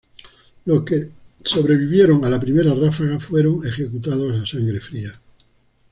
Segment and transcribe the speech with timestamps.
[0.65, 1.11] Los que
[1.43, 5.13] sobrevivieron a la primera ráfaga fueron ejecutados a sangre fría.